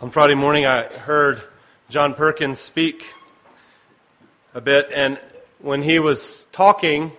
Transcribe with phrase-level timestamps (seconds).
[0.00, 1.42] On Friday morning, I heard
[1.88, 3.04] John Perkins speak
[4.54, 5.18] a bit, and
[5.58, 7.10] when he was talking,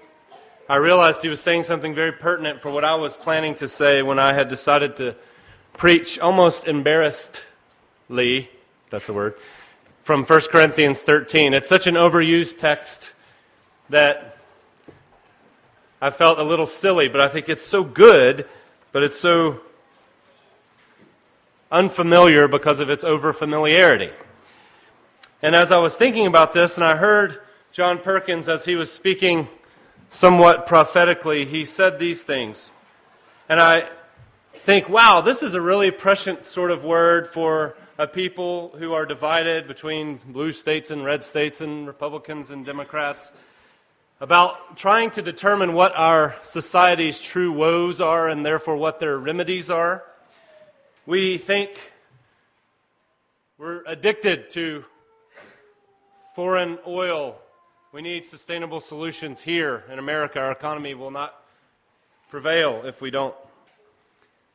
[0.70, 4.02] I realized he was saying something very pertinent for what I was planning to say
[4.02, 5.18] when I had decided to
[5.76, 8.50] preach almost embarrassedly,
[8.90, 9.36] that's a word,
[10.00, 11.54] from 1 Corinthians 13.
[11.54, 13.12] It's such an overused text
[13.90, 14.38] that
[16.02, 18.48] I felt a little silly, but I think it's so good,
[18.94, 19.60] but it's so
[21.72, 24.12] unfamiliar because of its overfamiliarity.
[25.42, 27.40] And as I was thinking about this, and I heard
[27.72, 29.48] John Perkins as he was speaking
[30.10, 32.72] somewhat prophetically, he said these things.
[33.48, 33.90] And I
[34.54, 39.06] think, wow, this is a really prescient sort of word for a people who are
[39.06, 43.32] divided between blue states and red states and Republicans and Democrats
[44.22, 49.70] about trying to determine what our society's true woes are and therefore what their remedies
[49.70, 50.04] are.
[51.10, 51.72] We think
[53.58, 54.86] we're addicted to
[56.36, 57.40] foreign oil.
[57.92, 60.40] We need sustainable solutions here in America.
[60.40, 61.34] Our economy will not
[62.30, 63.34] prevail if we don't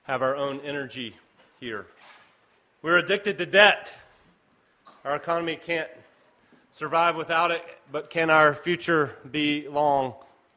[0.05, 1.17] have our own energy
[1.59, 1.87] here.
[2.83, 3.93] We're addicted to debt.
[5.05, 5.91] Our economy can't
[6.71, 10.15] survive without it, but can our future be long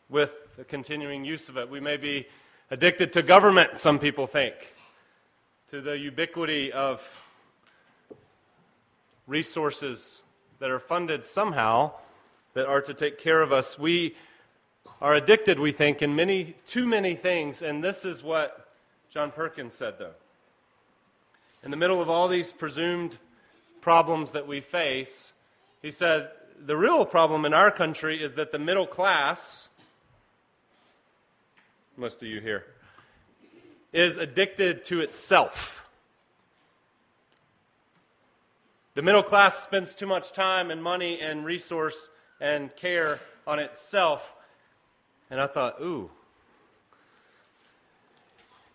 [0.09, 1.67] with the continuing use of it?
[1.67, 2.27] We may be
[2.69, 4.53] addicted to government, some people think
[5.67, 7.01] to the ubiquity of
[9.27, 10.23] resources
[10.59, 11.91] that are funded somehow
[12.53, 13.77] that are to take care of us.
[13.77, 14.15] We
[15.01, 18.69] are addicted, we think, in many, too many things, and this is what
[19.09, 20.13] John Perkins said, though.
[21.63, 23.17] In the middle of all these presumed
[23.81, 25.33] problems that we face,
[25.81, 26.29] he said,
[26.65, 29.67] the real problem in our country is that the middle class,
[31.97, 32.63] most of you here,
[33.93, 35.87] is addicted to itself.
[38.95, 42.09] The middle class spends too much time and money and resource
[42.41, 44.33] and care on itself.
[45.29, 46.09] And I thought, ooh,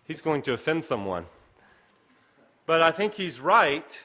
[0.05, 1.25] he's going to offend someone.
[2.65, 3.99] But I think he's right.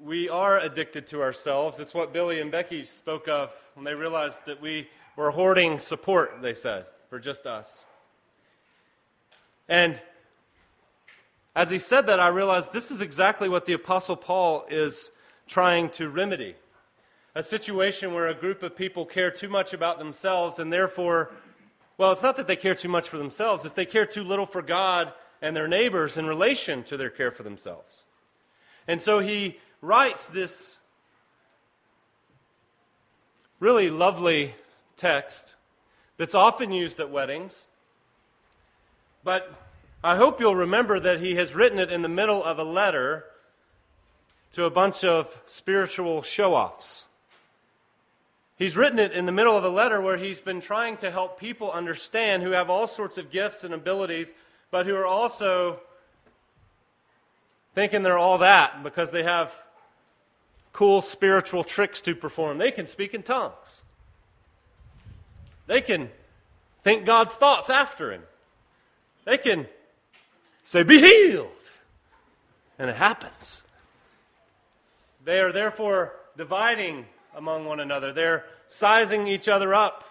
[0.00, 1.78] We are addicted to ourselves.
[1.78, 6.42] It's what Billy and Becky spoke of when they realized that we were hoarding support,
[6.42, 7.86] they said, for just us.
[9.70, 10.02] And
[11.54, 15.10] as he said that, I realized this is exactly what the Apostle Paul is
[15.46, 16.56] trying to remedy
[17.34, 21.30] a situation where a group of people care too much about themselves and therefore,
[21.96, 24.46] well, it's not that they care too much for themselves, it's they care too little
[24.46, 28.02] for God and their neighbors in relation to their care for themselves.
[28.88, 30.78] And so he writes this
[33.60, 34.54] really lovely
[34.96, 35.54] text
[36.16, 37.68] that's often used at weddings
[39.22, 39.52] but
[40.02, 43.24] I hope you'll remember that he has written it in the middle of a letter
[44.52, 47.06] to a bunch of spiritual show offs.
[48.56, 51.40] He's written it in the middle of a letter where he's been trying to help
[51.40, 54.34] people understand who have all sorts of gifts and abilities,
[54.70, 55.80] but who are also
[57.74, 59.56] thinking they're all that because they have
[60.72, 62.58] cool spiritual tricks to perform.
[62.58, 63.82] They can speak in tongues,
[65.66, 66.10] they can
[66.82, 68.22] think God's thoughts after Him.
[69.24, 69.66] They can
[70.64, 71.48] say, Be healed.
[72.78, 73.62] And it happens.
[75.24, 78.12] They are therefore dividing among one another.
[78.12, 80.04] They're sizing each other up,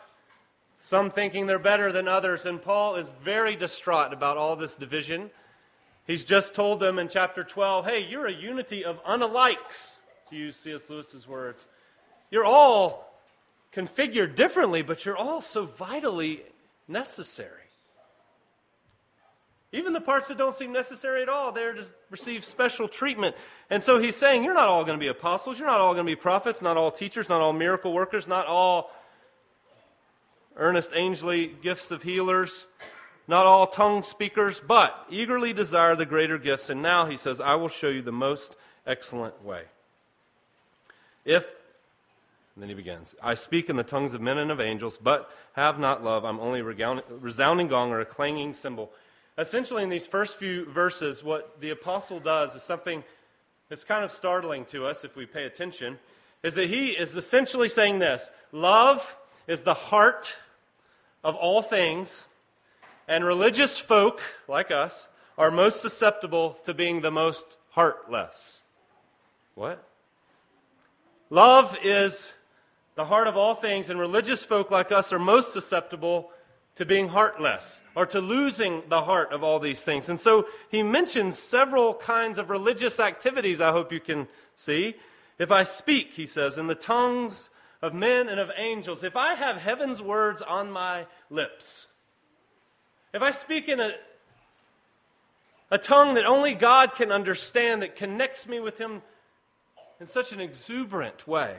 [0.78, 2.46] some thinking they're better than others.
[2.46, 5.32] And Paul is very distraught about all this division.
[6.06, 9.96] He's just told them in chapter 12 hey, you're a unity of unalikes,
[10.30, 10.90] to use C.S.
[10.90, 11.66] Lewis's words.
[12.32, 13.12] You're all
[13.74, 16.44] configured differently, but you're all so vitally
[16.88, 17.59] necessary.
[19.72, 23.36] Even the parts that don't seem necessary at all, they're to receive special treatment.
[23.70, 26.06] And so he's saying, you're not all going to be apostles, you're not all going
[26.06, 28.92] to be prophets, not all teachers, not all miracle workers, not all
[30.58, 32.66] earnest angely gifts of healers,
[33.28, 36.72] not all tongue speakers, but eagerly desire the greater gifts.
[36.72, 38.56] And now he says, I will show you the most
[38.88, 39.66] excellent way.
[41.26, 41.46] If,
[42.58, 45.78] then he begins, I speak in the tongues of men and of angels, but have
[45.78, 48.92] not love, I'm only a resounding gong or a clanging cymbal.
[49.40, 53.06] Essentially, in these first few verses, what the apostle does is something
[53.70, 55.98] that's kind of startling to us if we pay attention,
[56.44, 59.16] is that he is essentially saying this love
[59.48, 60.36] is the heart
[61.24, 62.28] of all things,
[63.08, 65.08] and religious folk, like us,
[65.38, 68.64] are most susceptible to being the most heartless.
[69.56, 69.88] What?
[71.30, 72.34] Love is
[72.96, 76.32] the heart of all things, and religious folk like us are most susceptible
[76.80, 80.08] to being heartless or to losing the heart of all these things.
[80.08, 84.96] And so he mentions several kinds of religious activities, I hope you can see.
[85.38, 87.50] If I speak, he says, in the tongues
[87.82, 91.88] of men and of angels, if I have heaven's words on my lips,
[93.14, 93.92] if I speak in a,
[95.70, 99.02] a tongue that only God can understand, that connects me with Him
[100.00, 101.58] in such an exuberant way,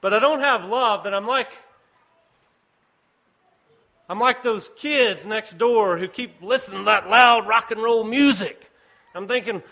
[0.00, 1.48] but I don't have love, then I'm like
[4.08, 8.04] I'm like those kids next door who keep listening to that loud rock and roll
[8.04, 8.70] music.
[9.14, 9.62] I'm thinking,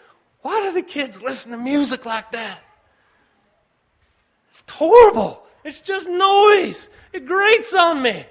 [0.42, 2.60] why do the kids listen to music like that?
[4.48, 5.42] It's horrible.
[5.62, 6.90] It's just noise.
[7.12, 8.26] It grates on me.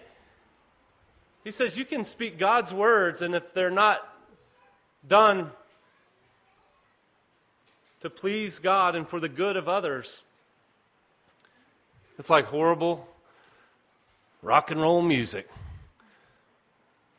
[1.43, 4.01] He says you can speak God's words, and if they're not
[5.07, 5.51] done
[8.01, 10.21] to please God and for the good of others,
[12.17, 13.07] it's like horrible
[14.41, 15.49] rock and roll music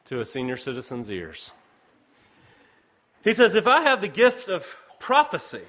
[0.06, 1.50] to a senior citizen's ears.
[3.22, 4.66] He says, If I have the gift of
[4.98, 5.62] prophecy,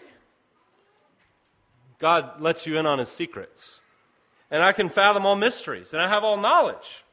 [2.00, 3.82] God lets you in on his secrets.
[4.52, 7.04] And I can fathom all mysteries, and I have all knowledge.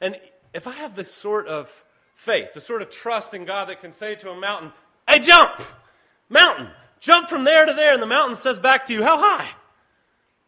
[0.00, 0.18] And
[0.54, 1.84] if I have this sort of
[2.14, 4.72] faith, the sort of trust in God that can say to a mountain,
[5.08, 5.60] Hey, jump!
[6.28, 6.68] Mountain,
[7.00, 9.50] jump from there to there, and the mountain says back to you, How high?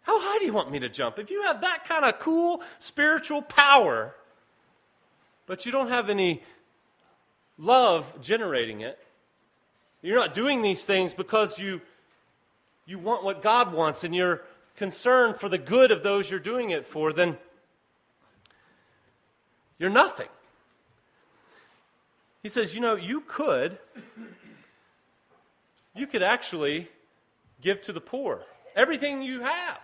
[0.02, 1.18] How high do you want me to jump?
[1.18, 4.14] If you have that kind of cool spiritual power,
[5.46, 6.42] but you don't have any
[7.58, 8.98] love generating it.
[10.02, 11.80] You're not doing these things because you,
[12.86, 14.42] you want what God wants and you're
[14.76, 17.38] concerned for the good of those you're doing it for, then
[19.78, 20.28] you're nothing.
[22.42, 23.78] He says, you know, you could,
[25.94, 26.88] you could actually
[27.60, 28.42] give to the poor
[28.74, 29.78] everything you have.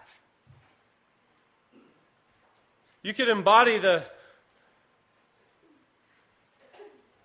[3.03, 4.05] You could embody the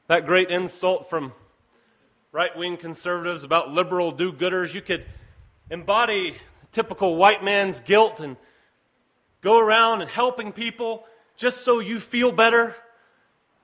[0.08, 1.34] that great insult from
[2.32, 4.74] right wing conservatives about liberal do gooders.
[4.74, 5.06] You could
[5.70, 6.36] embody
[6.72, 8.36] typical white man's guilt and
[9.42, 11.06] go around and helping people
[11.38, 12.76] just so you feel better.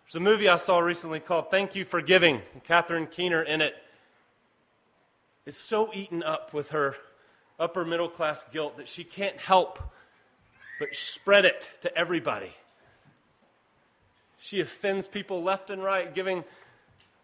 [0.05, 2.41] There's a movie I saw recently called Thank You for Giving.
[2.53, 3.73] And Catherine Keener in it
[5.45, 6.95] is so eaten up with her
[7.59, 9.79] upper middle class guilt that she can't help
[10.79, 12.53] but spread it to everybody.
[14.39, 16.45] She offends people left and right, giving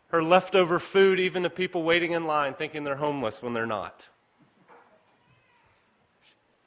[0.09, 4.07] her leftover food even to people waiting in line thinking they're homeless when they're not.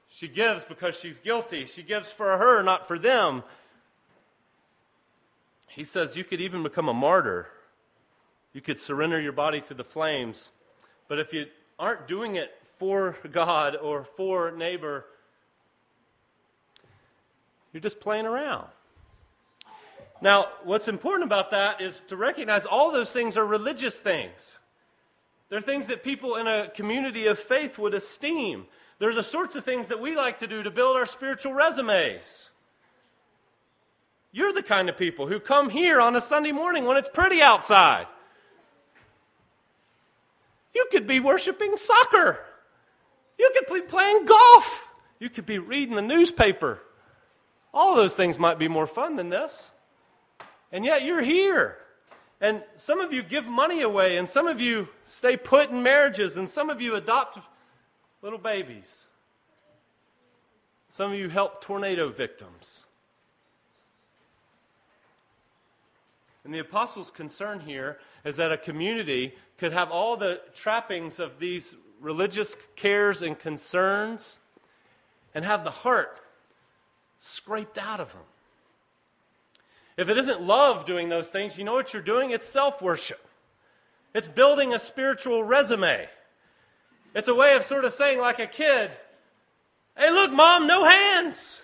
[0.09, 1.67] She gives because she's guilty.
[1.67, 3.45] She gives for her, not for them.
[5.69, 7.47] He says you could even become a martyr.
[8.53, 10.51] You could surrender your body to the flames.
[11.07, 11.47] But if you
[11.79, 15.05] aren't doing it for God or for neighbor,
[17.73, 18.67] you're just playing around.
[20.21, 24.59] Now, what's important about that is to recognize all those things are religious things.
[25.49, 28.67] They're things that people in a community of faith would esteem.
[28.99, 32.51] They're the sorts of things that we like to do to build our spiritual resumes.
[34.33, 37.41] You're the kind of people who come here on a Sunday morning when it's pretty
[37.41, 38.07] outside.
[40.75, 42.41] You could be worshiping soccer.
[43.39, 44.87] You could be playing golf.
[45.19, 46.81] You could be reading the newspaper.
[47.73, 49.73] All those things might be more fun than this.
[50.73, 51.79] And yet you're here.
[52.41, 56.37] And some of you give money away, and some of you stay put in marriages,
[56.37, 57.39] and some of you adopt
[58.23, 59.07] little babies.
[60.91, 62.87] Some of you help tornado victims.
[66.45, 71.39] And the apostles' concern here is that a community could have all the trappings of
[71.39, 74.39] these religious cares and concerns
[75.35, 76.21] and have the heart
[77.21, 78.23] scraped out of them.
[79.99, 82.31] If it isn't love doing those things, you know what you're doing?
[82.31, 83.21] It's self worship.
[84.15, 86.09] It's building a spiritual resume.
[87.17, 88.93] It's a way of sort of saying, like a kid,
[89.97, 91.61] hey, look, mom, no hands.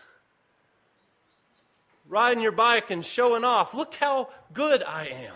[2.09, 3.73] Riding your bike and showing off.
[3.73, 5.35] Look how good I am.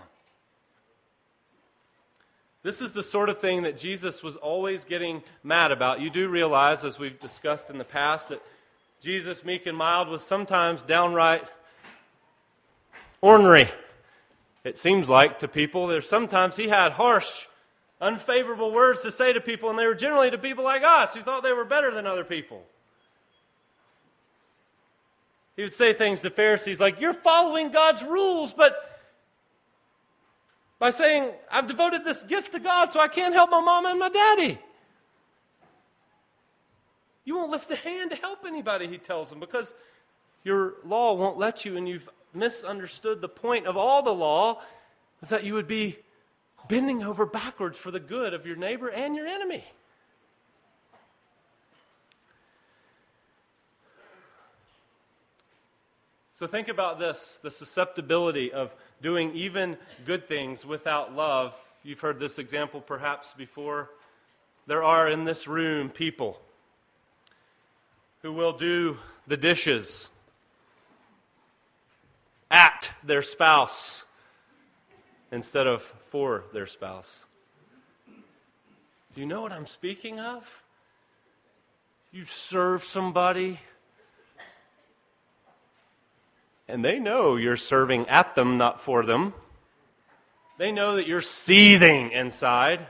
[2.65, 6.01] This is the sort of thing that Jesus was always getting mad about.
[6.01, 8.43] You do realize, as we've discussed in the past, that
[9.01, 11.45] Jesus, meek and mild, was sometimes downright
[13.21, 13.71] ornery,
[14.65, 15.87] it seems like, to people.
[15.87, 17.47] There's sometimes he had harsh,
[18.01, 21.23] unfavorable words to say to people, and they were generally to people like us who
[21.23, 22.65] thought they were better than other people.
[25.57, 29.01] He would say things to Pharisees like, You're following God's rules, but
[30.79, 33.99] by saying, I've devoted this gift to God, so I can't help my mama and
[33.99, 34.59] my daddy.
[37.25, 39.75] You won't lift a hand to help anybody, he tells them, because
[40.45, 44.61] your law won't let you, and you've misunderstood the point of all the law
[45.23, 45.99] is that you would be
[46.69, 49.65] bending over backwards for the good of your neighbor and your enemy.
[56.39, 61.53] So think about this the susceptibility of doing even good things without love.
[61.83, 63.91] You've heard this example perhaps before.
[64.69, 66.41] There are in this room people
[68.23, 70.11] who will do the dishes
[72.51, 74.05] at their spouse
[75.31, 77.27] instead of for their spouse.
[79.15, 80.63] Do you know what I'm speaking of?
[82.13, 83.61] You serve somebody,
[86.67, 89.35] and they know you're serving at them, not for them.
[90.57, 92.87] They know that you're seething inside.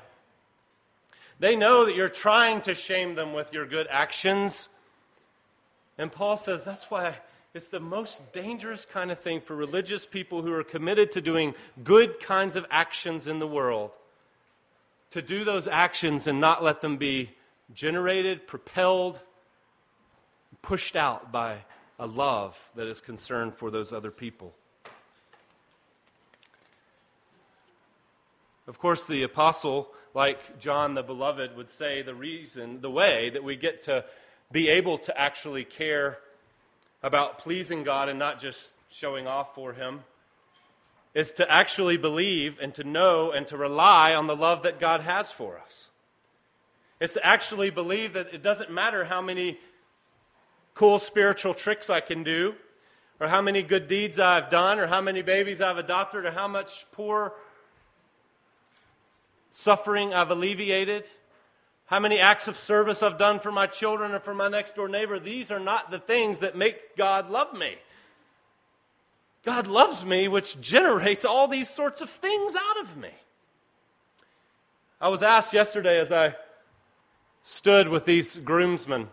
[1.40, 4.68] They know that you're trying to shame them with your good actions.
[5.96, 7.16] And Paul says that's why
[7.58, 11.56] it's the most dangerous kind of thing for religious people who are committed to doing
[11.82, 13.90] good kinds of actions in the world.
[15.10, 17.32] To do those actions and not let them be
[17.74, 19.20] generated, propelled,
[20.62, 21.64] pushed out by
[21.98, 24.54] a love that is concerned for those other people.
[28.68, 33.42] Of course, the apostle, like John the Beloved, would say the reason, the way that
[33.42, 34.04] we get to
[34.52, 36.18] be able to actually care
[37.02, 40.00] about pleasing God and not just showing off for Him
[41.14, 45.00] is to actually believe and to know and to rely on the love that God
[45.00, 45.88] has for us.
[47.00, 49.58] It's to actually believe that it doesn't matter how many
[50.74, 52.54] cool spiritual tricks I can do,
[53.20, 56.46] or how many good deeds I've done, or how many babies I've adopted, or how
[56.46, 57.32] much poor
[59.50, 61.08] suffering I've alleviated
[61.88, 64.88] how many acts of service I've done for my children or for my next door
[64.88, 65.18] neighbor.
[65.18, 67.76] These are not the things that make God love me.
[69.42, 73.08] God loves me, which generates all these sorts of things out of me.
[75.00, 76.36] I was asked yesterday as I
[77.40, 79.08] stood with these groomsmen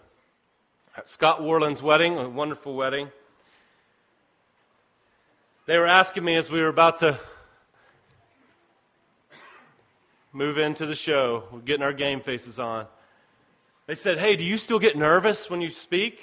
[0.98, 3.10] at Scott Warland's wedding, a wonderful wedding.
[5.65, 7.22] They were asking me as we were about to
[10.36, 11.46] move into the show.
[11.50, 12.88] We're getting our game faces on.
[13.88, 16.20] They said, Hey, do you still get nervous when you speak?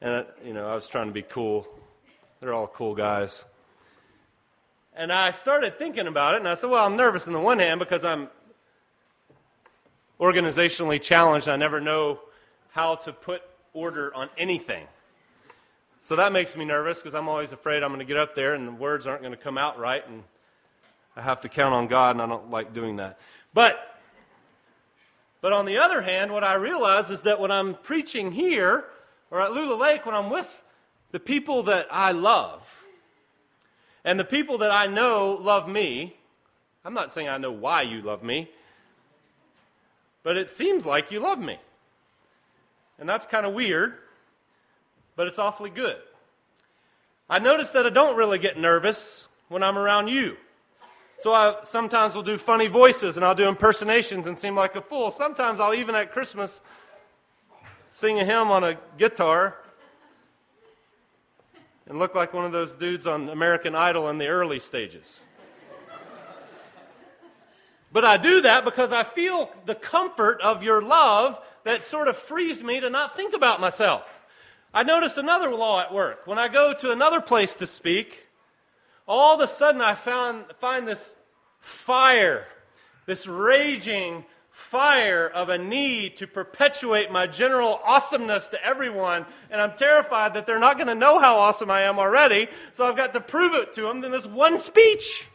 [0.00, 1.66] And, you know, I was trying to be cool.
[2.40, 3.44] They're all cool guys.
[4.94, 7.58] And I started thinking about it, and I said, Well, I'm nervous on the one
[7.58, 8.28] hand because I'm
[10.20, 11.48] organizationally challenged.
[11.48, 12.20] I never know
[12.70, 13.42] how to put
[13.72, 14.86] order on anything.
[16.00, 18.54] So that makes me nervous because I'm always afraid I'm going to get up there
[18.54, 20.22] and the words aren't going to come out right and
[21.16, 23.18] I have to count on God, and I don't like doing that.
[23.52, 24.00] But,
[25.40, 28.84] but on the other hand, what I realize is that when I'm preaching here
[29.30, 30.62] or at Lula Lake, when I'm with
[31.12, 32.82] the people that I love,
[34.04, 36.16] and the people that I know love me,
[36.84, 38.50] I'm not saying I know why you love me,
[40.22, 41.58] but it seems like you love me.
[42.98, 43.94] And that's kind of weird,
[45.16, 45.96] but it's awfully good.
[47.30, 50.36] I notice that I don't really get nervous when I'm around you.
[51.16, 54.82] So I sometimes will do funny voices and I'll do impersonations and seem like a
[54.82, 55.10] fool.
[55.10, 56.60] Sometimes I'll even at Christmas
[57.88, 59.56] sing a hymn on a guitar
[61.86, 65.22] and look like one of those dudes on American Idol in the early stages.
[67.92, 72.16] But I do that because I feel the comfort of your love that sort of
[72.16, 74.02] frees me to not think about myself.
[74.72, 76.26] I notice another law at work.
[76.26, 78.26] When I go to another place to speak,
[79.06, 81.16] all of a sudden I found, find this
[81.58, 82.46] fire,
[83.06, 89.26] this raging fire of a need to perpetuate my general awesomeness to everyone.
[89.50, 92.48] And I'm terrified that they're not going to know how awesome I am already.
[92.72, 95.26] So I've got to prove it to them in this one speech.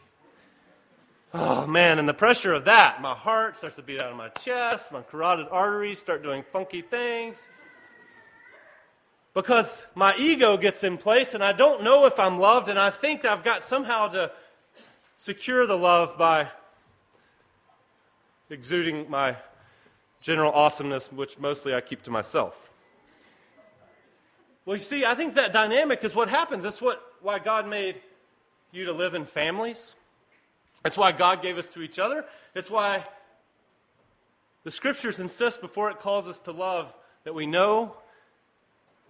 [1.32, 4.30] Oh man, and the pressure of that, my heart starts to beat out of my
[4.30, 7.48] chest, my carotid arteries start doing funky things
[9.40, 12.90] because my ego gets in place and I don't know if I'm loved, and I
[12.90, 14.30] think I've got somehow to
[15.16, 16.48] secure the love by
[18.50, 19.36] exuding my
[20.20, 22.70] general awesomeness, which mostly I keep to myself.
[24.66, 26.62] Well, you see, I think that dynamic is what happens.
[26.62, 27.98] That's what, why God made
[28.72, 29.94] you to live in families.
[30.82, 32.26] That's why God gave us to each other.
[32.54, 33.06] It's why
[34.64, 36.92] the scriptures insist before it calls us to love
[37.24, 37.96] that we know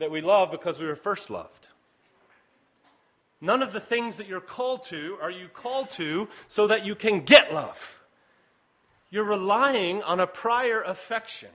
[0.00, 1.68] that we love because we were first loved.
[3.40, 6.94] None of the things that you're called to are you called to so that you
[6.94, 7.98] can get love.
[9.10, 11.50] You're relying on a prior affection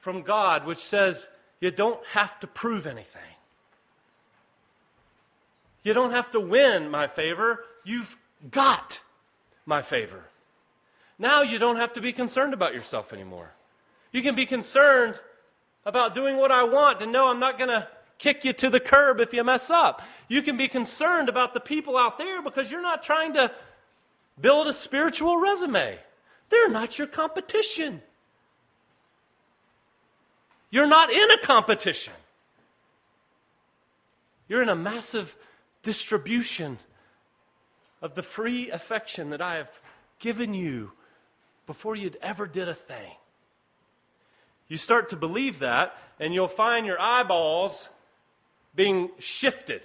[0.00, 1.28] from God which says
[1.60, 3.22] you don't have to prove anything.
[5.82, 7.64] You don't have to win my favor.
[7.84, 8.16] You've
[8.50, 9.00] got
[9.66, 10.24] my favor.
[11.18, 13.52] Now you don't have to be concerned about yourself anymore.
[14.12, 15.18] You can be concerned
[15.88, 18.78] about doing what I want and know I'm not going to kick you to the
[18.78, 20.02] curb if you mess up.
[20.28, 23.50] You can be concerned about the people out there because you're not trying to
[24.38, 25.98] build a spiritual resume.
[26.50, 28.02] They're not your competition.
[30.70, 32.12] You're not in a competition.
[34.46, 35.38] You're in a massive
[35.82, 36.78] distribution
[38.02, 39.80] of the free affection that I have
[40.18, 40.92] given you
[41.66, 43.12] before you'd ever did a thing.
[44.68, 47.88] You start to believe that, and you'll find your eyeballs
[48.74, 49.82] being shifted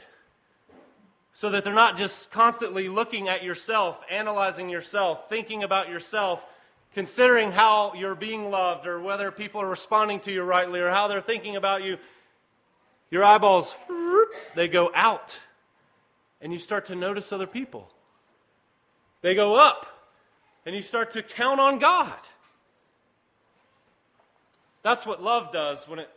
[1.32, 6.44] so that they're not just constantly looking at yourself, analyzing yourself, thinking about yourself,
[6.94, 11.08] considering how you're being loved or whether people are responding to you rightly or how
[11.08, 11.98] they're thinking about you.
[13.10, 13.74] Your eyeballs,
[14.56, 15.40] they go out,
[16.42, 17.90] and you start to notice other people.
[19.22, 19.88] They go up,
[20.66, 22.14] and you start to count on God.
[24.84, 26.10] That's what love does when it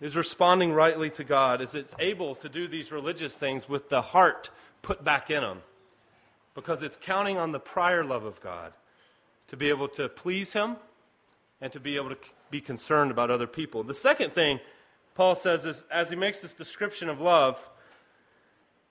[0.00, 4.02] is responding rightly to God, is it's able to do these religious things with the
[4.02, 4.50] heart
[4.82, 5.62] put back in them.
[6.54, 8.72] Because it's counting on the prior love of God
[9.48, 10.76] to be able to please Him
[11.60, 12.18] and to be able to
[12.50, 13.82] be concerned about other people.
[13.82, 14.60] The second thing
[15.14, 17.58] Paul says is, as he makes this description of love,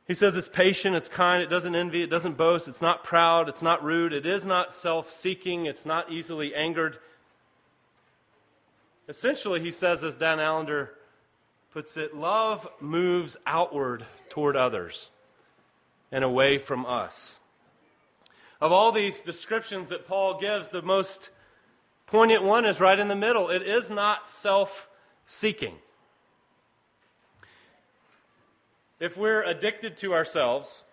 [0.08, 3.50] he says it's patient, it's kind, it doesn't envy, it doesn't boast, it's not proud,
[3.50, 6.98] it's not rude, it is not self seeking, it's not easily angered,
[9.12, 10.94] Essentially, he says, as Dan Allender
[11.74, 15.10] puts it, love moves outward toward others
[16.14, 17.36] and away from us.
[18.62, 21.30] Of all these descriptions that Paul gives, the most
[22.08, 23.50] poignant one is right in the middle.
[23.50, 24.88] It is not self
[25.26, 25.76] seeking.
[28.98, 30.84] If we're addicted to ourselves,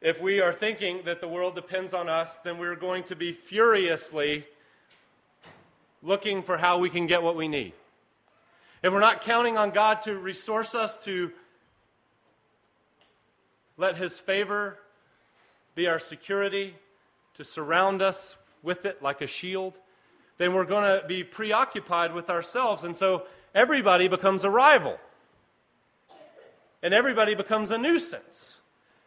[0.00, 3.32] if we are thinking that the world depends on us, then we're going to be
[3.32, 4.46] furiously
[6.02, 7.72] looking for how we can get what we need.
[8.82, 11.32] If we're not counting on God to resource us, to
[13.76, 14.78] let His favor
[15.74, 16.74] be our security,
[17.34, 19.78] to surround us with it like a shield,
[20.38, 22.84] then we're going to be preoccupied with ourselves.
[22.84, 24.98] And so everybody becomes a rival.
[26.82, 28.58] And everybody becomes a nuisance.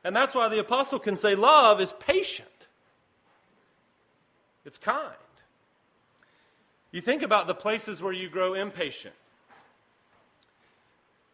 [0.04, 2.68] And that's why the apostle can say love is patient,
[4.66, 5.16] it's kind.
[6.94, 9.16] You think about the places where you grow impatient,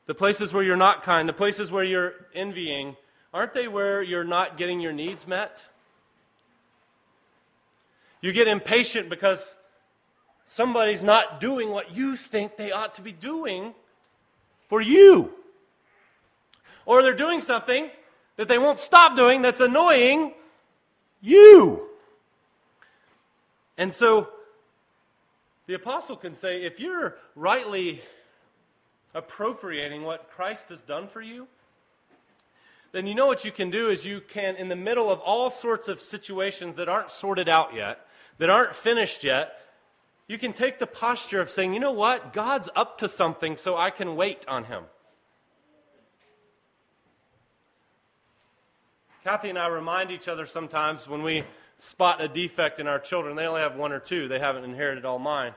[0.05, 2.95] the places where you're not kind, the places where you're envying.
[3.33, 5.61] Aren't they where you're not getting your needs met?
[8.21, 9.53] You get impatient because
[10.45, 13.73] somebody's not doing what you think they ought to be doing
[14.69, 15.33] for you.
[16.85, 17.89] Or they're doing something
[18.37, 20.33] that they won't stop doing that's annoying
[21.21, 21.85] you.
[23.77, 24.29] And so
[25.69, 28.01] the apostle can say, if you're rightly
[29.13, 31.47] appropriating what Christ has done for you,
[32.91, 35.51] then you know what you can do is you can, in the middle of all
[35.51, 37.99] sorts of situations that aren't sorted out yet,
[38.39, 39.59] that aren't finished yet,
[40.27, 42.33] you can take the posture of saying, you know what?
[42.33, 44.85] God's up to something, so I can wait on him.
[49.23, 51.43] Kathy and I remind each other sometimes when we
[51.81, 53.35] spot a defect in our children.
[53.35, 55.53] They only have one or two, they haven't inherited all mine.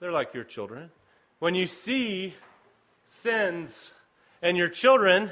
[0.00, 0.90] They're like your children.
[1.38, 2.34] When you see
[3.04, 3.92] sins
[4.42, 5.30] in your children,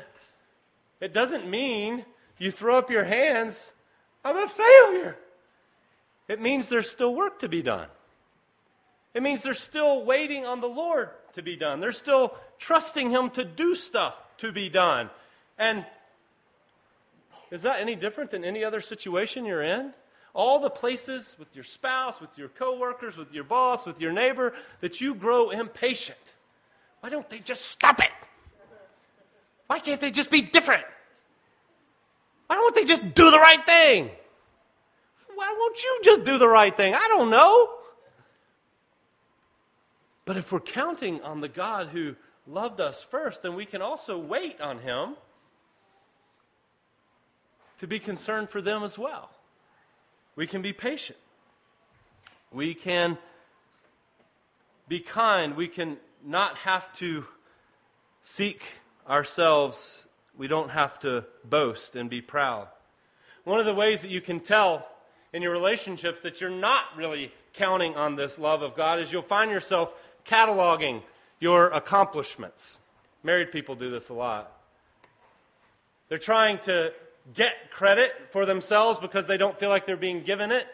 [1.01, 2.05] it doesn't mean
[2.38, 3.73] you throw up your hands,
[4.25, 5.16] I'm a failure.
[6.29, 7.88] It means there's still work to be done.
[9.14, 11.81] It means they're still waiting on the Lord to be done.
[11.81, 15.11] They're still trusting Him to do stuff to be done.
[15.59, 15.85] And
[17.50, 19.92] is that any different than any other situation you're in?
[20.32, 24.52] All the places with your spouse, with your coworkers, with your boss, with your neighbor
[24.80, 26.34] that you grow impatient.
[27.00, 28.10] Why don't they just stop it?
[29.66, 30.84] Why can't they just be different?
[32.46, 34.10] Why don't they just do the right thing?
[35.34, 36.94] Why won't you just do the right thing?
[36.94, 37.70] I don't know.
[40.24, 42.14] But if we're counting on the God who
[42.46, 45.16] loved us first, then we can also wait on Him
[47.80, 49.30] to be concerned for them as well.
[50.36, 51.18] We can be patient.
[52.52, 53.16] We can
[54.86, 55.56] be kind.
[55.56, 57.24] We can not have to
[58.20, 58.62] seek
[59.08, 60.04] ourselves.
[60.36, 62.68] We don't have to boast and be proud.
[63.44, 64.86] One of the ways that you can tell
[65.32, 69.22] in your relationships that you're not really counting on this love of God is you'll
[69.22, 69.94] find yourself
[70.26, 71.02] cataloging
[71.38, 72.76] your accomplishments.
[73.22, 74.52] Married people do this a lot.
[76.10, 76.92] They're trying to
[77.35, 80.66] get credit for themselves because they don't feel like they're being given it.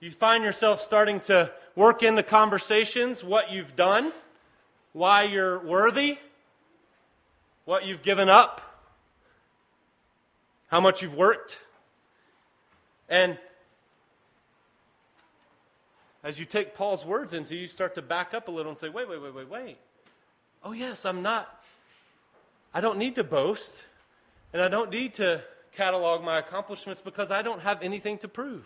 [0.00, 4.12] You find yourself starting to work into conversations what you've done,
[4.92, 6.18] why you're worthy,
[7.64, 8.60] what you've given up,
[10.68, 11.60] how much you've worked.
[13.08, 13.38] And
[16.24, 18.88] as you take Paul's words into, you start to back up a little and say,
[18.88, 19.78] wait, wait, wait, wait, wait.
[20.64, 21.62] Oh, yes, I'm not,
[22.72, 23.82] I don't need to boast,
[24.52, 28.64] and I don't need to catalog my accomplishments because I don't have anything to prove.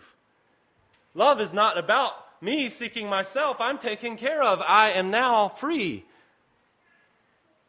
[1.13, 4.61] Love is not about me seeking myself, I'm taken care of.
[4.61, 6.05] I am now free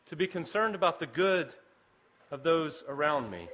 [0.07, 1.53] to be concerned about the good
[2.31, 3.49] of those around me.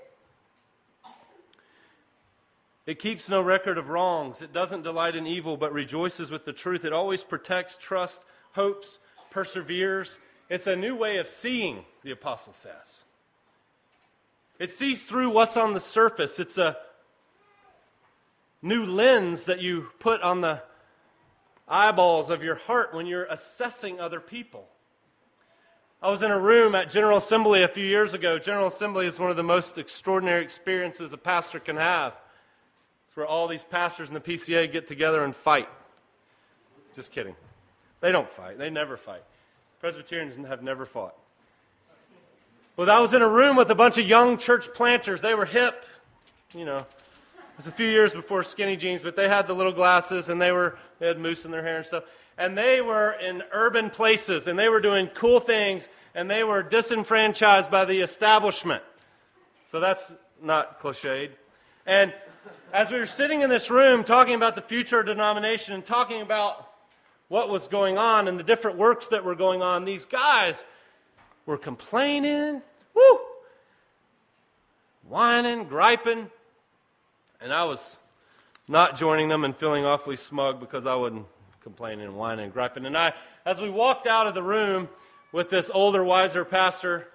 [2.87, 4.43] It keeps no record of wrongs.
[4.43, 6.85] It doesn't delight in evil, but rejoices with the truth.
[6.85, 8.99] It always protects, trusts, hopes,
[9.31, 10.19] perseveres.
[10.51, 13.04] It's a new way of seeing, the apostle says.
[14.59, 16.39] It sees through what's on the surface.
[16.39, 16.77] It's a
[18.63, 20.63] new lens that you put on the
[21.69, 24.69] eyeballs of your heart when you're assessing other people.
[26.01, 28.39] I was in a room at General Assembly a few years ago.
[28.39, 32.15] General Assembly is one of the most extraordinary experiences a pastor can have.
[33.07, 35.69] It's where all these pastors in the PCA get together and fight.
[36.95, 37.35] Just kidding.
[38.01, 39.25] They don't fight, they never fight.
[39.81, 41.15] Presbyterians have never fought.
[42.77, 45.23] Well, I was in a room with a bunch of young church planters.
[45.23, 45.87] They were hip,
[46.53, 46.79] you know.
[46.79, 50.43] It was a few years before skinny jeans, but they had the little glasses and
[50.43, 52.03] they were they had mousse in their hair and stuff.
[52.37, 56.65] And they were in urban places and they were doing cool things and they were
[56.65, 58.83] disenfranchised by the establishment.
[59.69, 61.31] So that's not cliched.
[61.87, 62.13] And
[62.73, 66.23] as we were sitting in this room talking about the future of denomination and talking
[66.23, 66.73] about
[67.29, 70.65] what was going on and the different works that were going on, these guys
[71.47, 72.63] were complaining,
[72.95, 73.19] whoo,
[75.09, 76.31] whining, griping,
[77.41, 77.99] and I was
[78.67, 81.27] not joining them and feeling awfully smug because I wasn't
[81.63, 82.87] complaining and whining and griping.
[82.87, 83.13] And I,
[83.45, 84.89] as we walked out of the room
[85.33, 87.09] with this older, wiser pastor,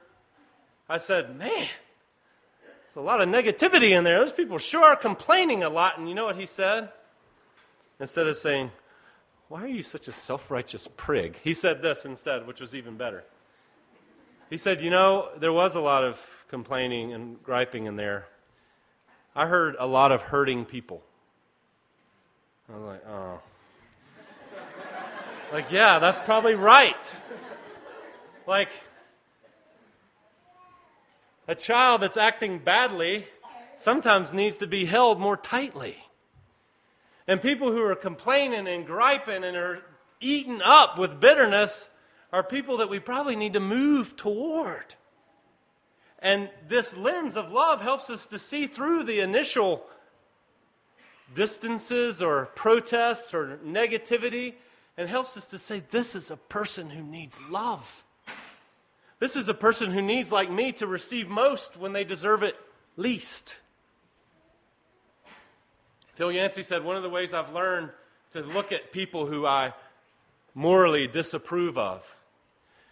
[0.87, 4.19] I said, Man, there's a lot of negativity in there.
[4.19, 5.97] Those people sure are complaining a lot.
[5.97, 6.89] And you know what he said?
[7.99, 8.71] Instead of saying,
[9.47, 11.39] Why are you such a self righteous prig?
[11.43, 13.23] He said this instead, which was even better.
[14.49, 18.25] He said, You know, there was a lot of complaining and griping in there.
[19.35, 21.03] I heard a lot of hurting people.
[22.67, 23.39] I was like, Oh.
[25.53, 27.11] like, yeah, that's probably right.
[28.47, 28.69] Like,
[31.47, 33.27] a child that's acting badly
[33.75, 35.97] sometimes needs to be held more tightly.
[37.27, 39.81] And people who are complaining and griping and are
[40.19, 41.89] eaten up with bitterness
[42.31, 44.95] are people that we probably need to move toward.
[46.19, 49.83] And this lens of love helps us to see through the initial
[51.33, 54.55] distances or protests or negativity
[54.97, 58.03] and helps us to say, this is a person who needs love.
[59.19, 62.55] This is a person who needs, like me, to receive most when they deserve it
[62.95, 63.57] least.
[66.15, 67.89] Phil Yancey said, One of the ways I've learned
[68.31, 69.73] to look at people who I
[70.53, 72.05] morally disapprove of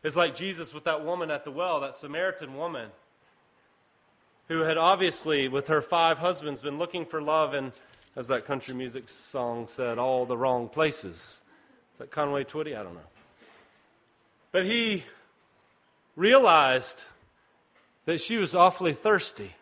[0.07, 2.89] is like Jesus with that woman at the well, that Samaritan woman,
[4.47, 7.73] who had obviously, with her five husbands, been looking for love in,
[8.15, 11.41] as that country music song said, all the wrong places.
[11.93, 12.75] Is that Conway Twitty?
[12.75, 13.01] I don't know.
[14.53, 15.03] But he
[16.15, 17.03] realized
[18.05, 19.55] that she was awfully thirsty.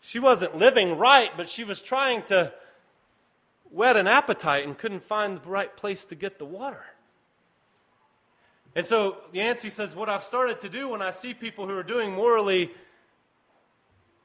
[0.00, 2.52] She wasn't living right, but she was trying to
[3.70, 6.84] whet an appetite and couldn't find the right place to get the water.
[8.76, 11.82] And so Yancey says, What I've started to do when I see people who are
[11.82, 12.70] doing morally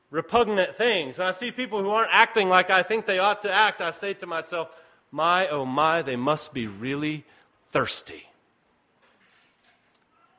[0.09, 3.51] repugnant things, and I see people who aren't acting like I think they ought to
[3.51, 4.67] act, I say to myself,
[5.09, 7.23] My, oh my, they must be really
[7.69, 8.27] thirsty.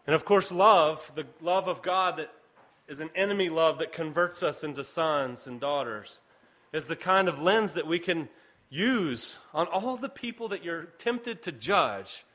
[0.07, 2.31] And of course, love, the love of God that
[2.87, 6.20] is an enemy love that converts us into sons and daughters,
[6.75, 8.29] is the kind of lens that we can
[8.68, 12.27] use on all the people that you're tempted to judge.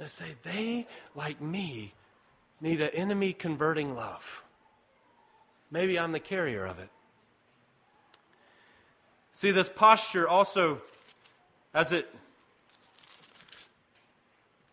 [0.00, 1.92] And say, they, like me,
[2.60, 4.42] need an enemy converting love.
[5.70, 6.88] Maybe I'm the carrier of it.
[9.32, 10.80] See, this posture also,
[11.72, 12.12] as it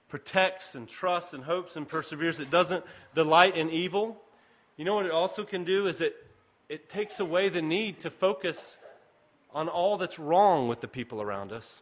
[0.08, 2.40] protects and trusts and hopes and perseveres.
[2.40, 4.22] It doesn't delight in evil.
[4.78, 6.16] You know what it also can do is it,
[6.70, 8.80] it takes away the need to focus
[9.54, 11.82] on all that's wrong with the people around us.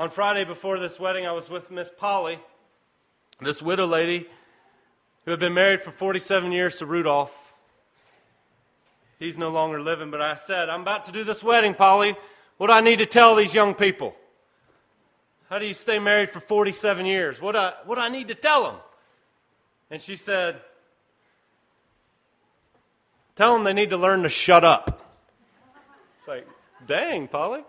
[0.00, 2.38] On Friday before this wedding, I was with Miss Polly,
[3.42, 4.26] this widow lady,
[5.26, 7.36] who had been married for 47 years to Rudolph.
[9.18, 12.16] He's no longer living, but I said, I'm about to do this wedding, Polly.
[12.56, 14.16] What do I need to tell these young people?
[15.50, 17.38] How do you stay married for 47 years?
[17.38, 18.76] What do I, what do I need to tell them?
[19.90, 20.62] And she said,
[23.36, 25.14] Tell them they need to learn to shut up.
[26.16, 26.48] It's like,
[26.86, 27.64] dang, Polly.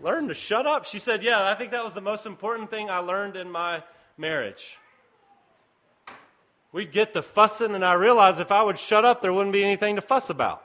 [0.00, 0.84] Learn to shut up.
[0.84, 3.82] She said, Yeah, I think that was the most important thing I learned in my
[4.16, 4.78] marriage.
[6.70, 9.64] We'd get to fussing, and I realized if I would shut up, there wouldn't be
[9.64, 10.62] anything to fuss about.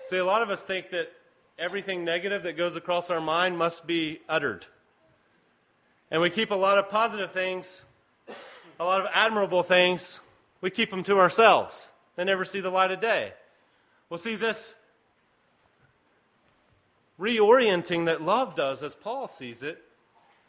[0.00, 1.12] See, a lot of us think that
[1.58, 4.66] everything negative that goes across our mind must be uttered.
[6.10, 7.84] And we keep a lot of positive things,
[8.80, 10.20] a lot of admirable things,
[10.60, 11.90] we keep them to ourselves.
[12.16, 13.32] They never see the light of day.
[14.08, 14.74] Well, see, this
[17.18, 19.82] reorienting that love does, as Paul sees it,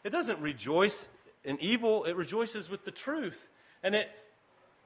[0.04, 1.08] it doesn't rejoice
[1.44, 3.48] in evil, it rejoices with the truth.
[3.82, 4.10] And it,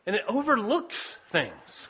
[0.06, 1.88] and it overlooks things.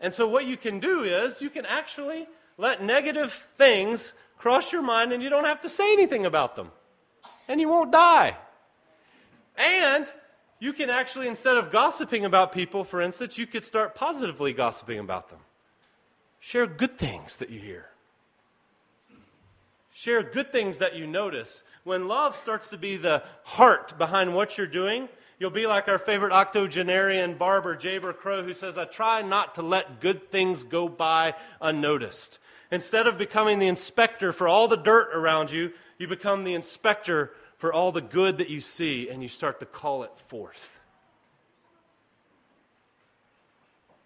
[0.00, 4.82] And so, what you can do is you can actually let negative things cross your
[4.82, 6.70] mind and you don't have to say anything about them.
[7.48, 8.36] And you won't die.
[9.56, 10.10] And
[10.58, 14.98] you can actually, instead of gossiping about people, for instance, you could start positively gossiping
[14.98, 15.40] about them.
[16.40, 17.86] Share good things that you hear.
[19.92, 21.62] Share good things that you notice.
[21.84, 25.98] When love starts to be the heart behind what you're doing, you'll be like our
[25.98, 30.88] favorite octogenarian barber, Jayber Crow, who says, I try not to let good things go
[30.88, 32.38] by unnoticed.
[32.70, 37.32] Instead of becoming the inspector for all the dirt around you, you become the inspector
[37.58, 40.80] for all the good that you see and you start to call it forth.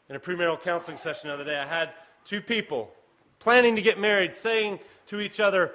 [0.08, 1.90] In a premarital counseling session the other day, I had
[2.24, 2.90] two people
[3.38, 5.74] planning to get married saying to each other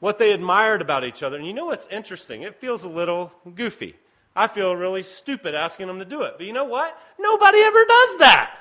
[0.00, 1.36] what they admired about each other.
[1.36, 2.42] And you know what's interesting?
[2.42, 3.94] It feels a little goofy.
[4.34, 6.34] I feel really stupid asking them to do it.
[6.38, 6.98] But you know what?
[7.18, 8.58] Nobody ever does that.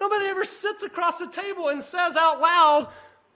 [0.00, 2.88] Nobody ever sits across the table and says out loud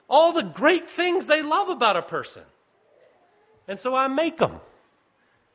[0.09, 2.43] all the great things they love about a person.
[3.67, 4.59] And so I make them.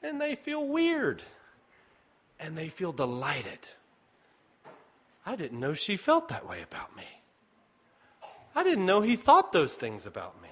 [0.03, 1.23] And they feel weird.
[2.39, 3.59] And they feel delighted.
[5.27, 7.03] I didn't know she felt that way about me.
[8.55, 10.49] I didn't know he thought those things about me.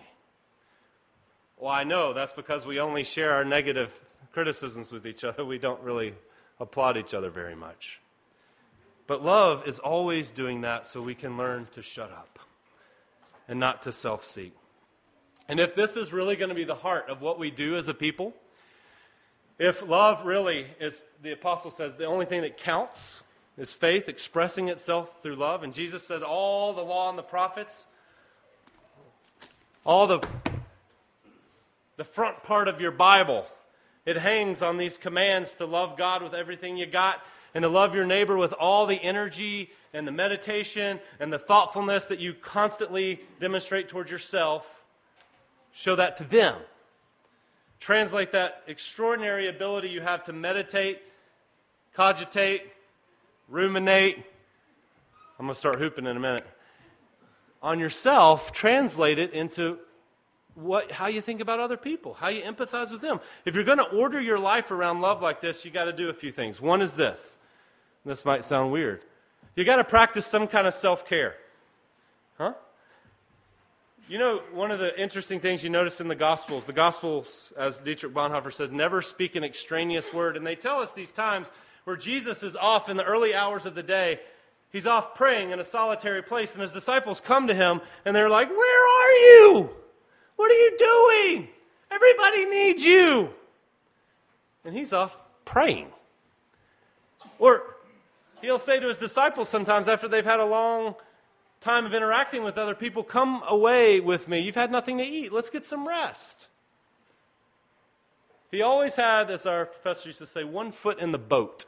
[1.57, 3.99] Well, I know that's because we only share our negative
[4.33, 5.45] criticisms with each other.
[5.45, 6.15] We don't really
[6.59, 8.01] applaud each other very much.
[9.07, 12.41] But love is always doing that so we can learn to shut up
[13.47, 14.55] and not to self seek.
[15.49, 17.87] And if this is really going to be the heart of what we do as
[17.87, 18.35] a people,
[19.59, 23.23] if love really is, the apostle says, the only thing that counts
[23.57, 27.87] is faith expressing itself through love, and Jesus said, all the law and the prophets,
[29.85, 30.27] all the,
[31.97, 33.47] the front part of your Bible,
[34.07, 37.23] it hangs on these commands to love God with everything you got
[37.55, 42.07] and to love your neighbor with all the energy and the meditation and the thoughtfulness
[42.07, 44.83] that you constantly demonstrate towards yourself,
[45.73, 46.57] show that to them.
[47.79, 51.01] Translate that extraordinary ability you have to meditate,
[51.95, 52.73] cogitate,
[53.49, 54.19] ruminate.
[55.39, 56.47] I'm going to start hooping in a minute.
[57.63, 59.79] On yourself, translate it into
[60.55, 63.21] what, how you think about other people, how you empathize with them.
[63.45, 66.09] If you're going to order your life around love like this, you got to do
[66.09, 66.61] a few things.
[66.61, 67.39] One is this
[68.05, 69.03] this might sound weird.
[69.57, 71.37] You got to practice some kind of self care.
[72.37, 72.55] Huh?
[74.09, 77.81] You know, one of the interesting things you notice in the Gospels, the Gospels, as
[77.81, 80.37] Dietrich Bonhoeffer says, never speak an extraneous word.
[80.37, 81.51] And they tell us these times
[81.85, 84.21] where Jesus is off in the early hours of the day.
[84.71, 88.29] He's off praying in a solitary place, and his disciples come to him, and they're
[88.29, 89.71] like, Where are you?
[90.37, 91.49] What are you doing?
[91.91, 93.31] Everybody needs you.
[94.65, 95.89] And he's off praying.
[97.39, 97.63] Or
[98.41, 100.97] he'll say to his disciples sometimes after they've had a long
[101.61, 104.41] time of interacting with other people, Come away with me.
[104.41, 105.33] You've had nothing to eat.
[105.33, 106.49] Let's get some rest.
[108.51, 111.65] He always had, as our professor used to say, one foot in the boat.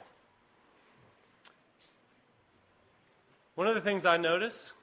[3.56, 4.74] One of the things I notice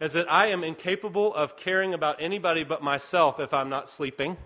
[0.00, 4.36] is that I am incapable of caring about anybody but myself if I'm not sleeping,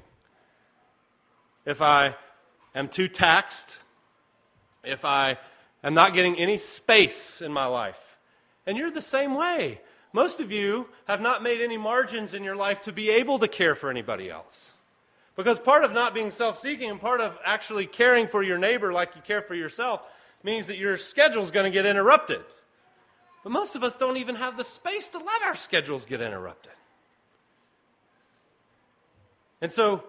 [1.64, 2.14] if I
[2.74, 3.79] am too taxed,
[4.85, 5.38] if I
[5.83, 7.98] I'm not getting any space in my life.
[8.66, 9.81] And you're the same way.
[10.12, 13.48] Most of you have not made any margins in your life to be able to
[13.48, 14.70] care for anybody else.
[15.37, 18.92] Because part of not being self seeking and part of actually caring for your neighbor
[18.92, 20.03] like you care for yourself
[20.42, 22.42] means that your schedule is going to get interrupted.
[23.45, 26.73] But most of us don't even have the space to let our schedules get interrupted.
[29.61, 30.03] And so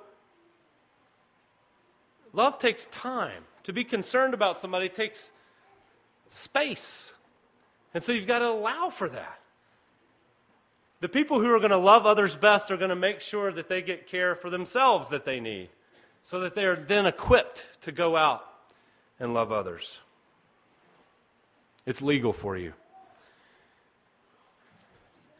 [2.34, 3.44] love takes time.
[3.64, 5.32] To be concerned about somebody takes
[6.30, 7.14] space.
[7.94, 9.40] And so you've got to allow for that.
[11.02, 13.68] The people who are going to love others best are going to make sure that
[13.68, 15.70] they get care for themselves that they need
[16.24, 18.46] so that they are then equipped to go out
[19.20, 20.00] and love others.
[21.86, 22.74] It's legal for you.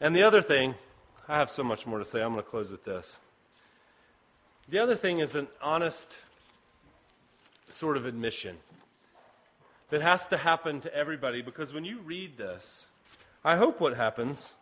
[0.00, 0.74] And the other thing,
[1.28, 2.20] I have so much more to say.
[2.22, 3.16] I'm going to close with this.
[4.68, 6.18] The other thing is an honest
[7.68, 8.56] sort of admission
[9.90, 12.86] that has to happen to everybody because when you read this,
[13.44, 14.52] I hope what happens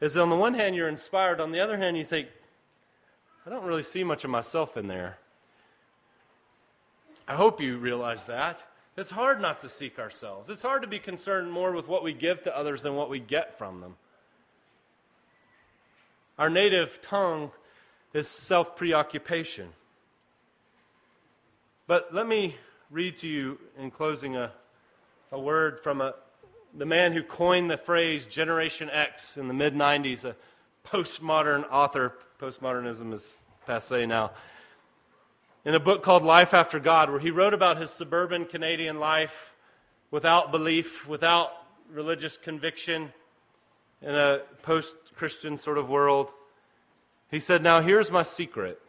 [0.00, 2.28] is on the one hand you're inspired, on the other hand you think,
[3.46, 5.18] I don't really see much of myself in there.
[7.26, 8.62] I hope you realize that.
[8.96, 10.50] It's hard not to seek ourselves.
[10.50, 13.20] It's hard to be concerned more with what we give to others than what we
[13.20, 13.96] get from them.
[16.38, 17.50] Our native tongue
[18.14, 19.70] is self preoccupation.
[21.88, 22.54] But let me
[22.90, 24.52] read to you in closing a,
[25.32, 26.14] a word from a,
[26.72, 30.36] the man who coined the phrase Generation X in the mid 90s, a
[30.86, 32.14] postmodern author.
[32.40, 33.34] Postmodernism is
[33.66, 34.30] passe now.
[35.64, 39.52] In a book called Life After God, where he wrote about his suburban Canadian life
[40.12, 41.50] without belief, without
[41.90, 43.12] religious conviction,
[44.00, 46.30] in a post Christian sort of world.
[47.30, 48.80] He said, Now here's my secret.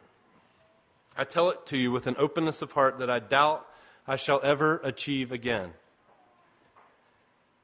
[1.17, 3.65] I tell it to you with an openness of heart that I doubt
[4.07, 5.71] I shall ever achieve again.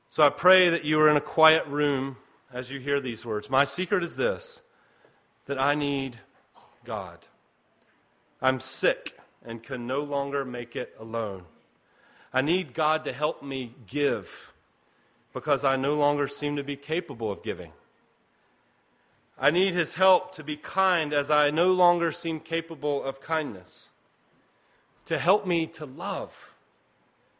[0.09, 2.17] So I pray that you are in a quiet room
[2.51, 3.49] as you hear these words.
[3.49, 4.61] My secret is this
[5.45, 6.17] that I need
[6.83, 7.19] God.
[8.41, 11.43] I'm sick and can no longer make it alone.
[12.33, 14.51] I need God to help me give
[15.33, 17.71] because I no longer seem to be capable of giving.
[19.37, 23.89] I need his help to be kind as I no longer seem capable of kindness,
[25.05, 26.51] to help me to love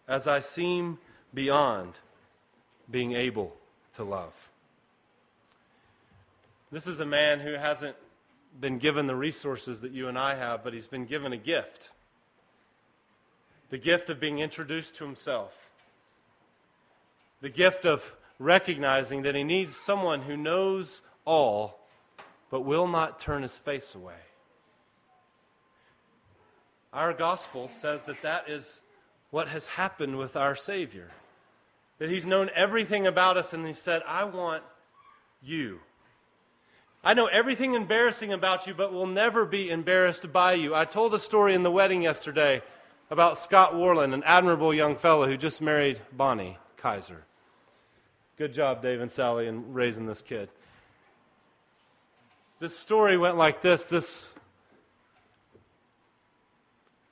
[0.08, 1.00] as I seem
[1.34, 1.94] beyond
[2.92, 3.56] being able
[3.96, 4.34] to love.
[6.72, 7.96] This is a man who hasn't
[8.60, 11.92] been given the resources that you and I have, but he's been given a gift.
[13.70, 15.54] The gift of being introduced to himself,
[17.42, 21.85] the gift of recognizing that he needs someone who knows all
[22.50, 24.14] but will not turn his face away.
[26.94, 28.80] Our gospel says that that is
[29.32, 31.12] what has happened with our Savior.
[32.00, 34.64] That he's known everything about us and he said, I want
[35.42, 35.80] you.
[37.04, 40.74] I know everything embarrassing about you, but will never be embarrassed by you.
[40.74, 42.64] I told a story in the wedding yesterday
[43.12, 47.24] about Scott Warland, an admirable young fellow who just married Bonnie Kaiser.
[48.38, 50.50] Good job, Dave and Sally, in raising this kid.
[52.60, 54.28] This story went like this this,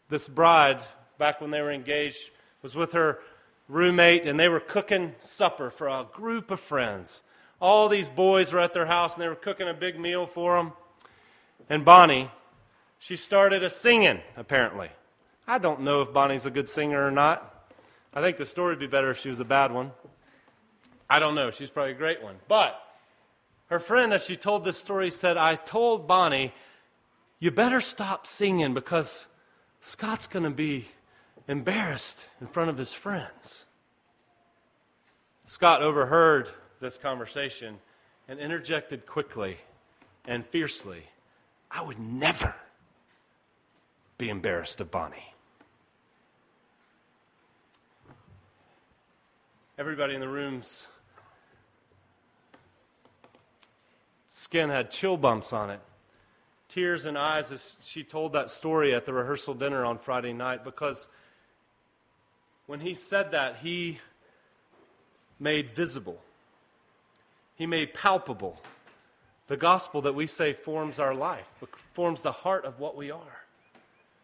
[0.10, 0.82] this bride,
[1.18, 2.30] back when they were engaged,
[2.62, 3.20] was with her
[3.68, 7.24] roommate, and they were cooking supper for a group of friends.
[7.60, 10.58] All these boys were at their house, and they were cooking a big meal for
[10.58, 10.74] them.
[11.70, 12.32] And Bonnie,
[13.00, 14.90] she started a singing, apparently.
[15.48, 17.70] I don't know if Bonnie's a good singer or not.
[18.14, 19.92] I think the story would be better if she was a bad one.
[21.10, 21.52] I don't know.
[21.52, 22.36] She's probably a great one.
[22.48, 22.80] But
[23.74, 26.54] her friend, as she told this story, said, I told Bonnie,
[27.40, 29.26] you better stop singing because
[29.82, 30.90] Scott's going to be
[31.48, 33.66] embarrassed in front of his friends.
[35.46, 37.80] Scott overheard this conversation
[38.28, 39.58] and interjected quickly
[40.28, 41.06] and fiercely
[41.72, 42.54] I would never
[44.20, 45.34] be embarrassed of Bonnie.
[49.80, 50.88] Everybody in the room's
[54.36, 55.80] skin had chill bumps on it.
[56.68, 60.64] Tears in eyes as she told that story at the rehearsal dinner on Friday night
[60.64, 61.08] because
[62.66, 64.00] when he said that, he
[65.40, 66.20] made visible,
[67.56, 68.60] he made palpable
[69.48, 71.48] the gospel that we say forms our life,
[71.94, 73.44] forms the heart of what we are,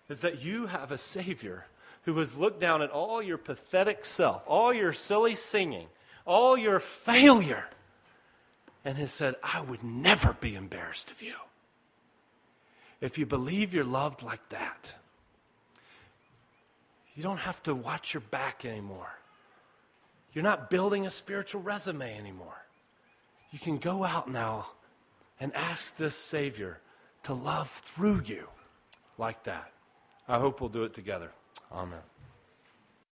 [0.09, 1.65] is that you have a Savior
[2.03, 5.87] who has looked down at all your pathetic self, all your silly singing,
[6.25, 7.65] all your failure,
[8.85, 11.35] and has said, I would never be embarrassed of you.
[13.01, 14.93] If you believe you're loved like that,
[17.15, 19.19] you don't have to watch your back anymore.
[20.33, 22.65] You're not building a spiritual resume anymore.
[23.51, 24.67] You can go out now
[25.39, 26.79] and ask this Savior
[27.23, 28.47] to love through you
[29.17, 29.71] like that.
[30.27, 31.31] I hope we'll do it together.
[31.71, 31.99] Amen.